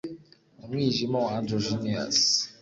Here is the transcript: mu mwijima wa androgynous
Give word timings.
mu 0.57 0.65
mwijima 0.71 1.17
wa 1.23 1.31
androgynous 1.39 2.19